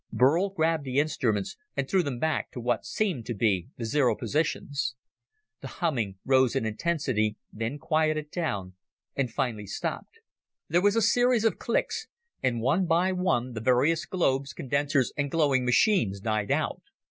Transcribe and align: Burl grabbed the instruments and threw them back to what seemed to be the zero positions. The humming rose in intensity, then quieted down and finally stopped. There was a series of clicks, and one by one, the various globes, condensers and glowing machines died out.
Burl 0.11 0.49
grabbed 0.49 0.83
the 0.83 0.97
instruments 0.97 1.57
and 1.77 1.87
threw 1.87 2.01
them 2.01 2.17
back 2.17 2.49
to 2.53 2.59
what 2.59 2.85
seemed 2.87 3.27
to 3.27 3.35
be 3.35 3.67
the 3.77 3.85
zero 3.85 4.15
positions. 4.15 4.95
The 5.59 5.67
humming 5.67 6.17
rose 6.25 6.55
in 6.55 6.65
intensity, 6.65 7.37
then 7.53 7.77
quieted 7.77 8.31
down 8.31 8.73
and 9.15 9.31
finally 9.31 9.67
stopped. 9.67 10.17
There 10.67 10.81
was 10.81 10.95
a 10.95 11.03
series 11.03 11.45
of 11.45 11.59
clicks, 11.59 12.07
and 12.41 12.61
one 12.61 12.87
by 12.87 13.11
one, 13.11 13.53
the 13.53 13.61
various 13.61 14.07
globes, 14.07 14.53
condensers 14.53 15.13
and 15.15 15.29
glowing 15.29 15.65
machines 15.65 16.19
died 16.19 16.49
out. 16.49 16.81